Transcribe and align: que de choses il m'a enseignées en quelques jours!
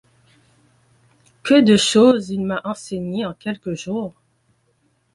que 1.43 1.61
de 1.61 1.77
choses 1.77 2.31
il 2.31 2.41
m'a 2.43 2.59
enseignées 2.63 3.27
en 3.27 3.35
quelques 3.35 3.75
jours! 3.75 4.15